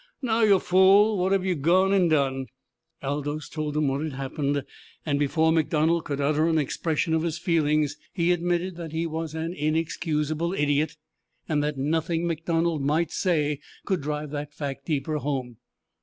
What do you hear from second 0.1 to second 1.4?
Now, yo' fool, what